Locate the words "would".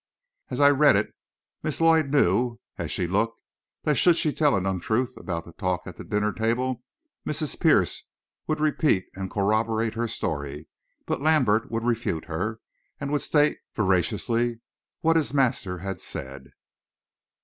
8.47-8.59, 11.69-11.83, 13.11-13.21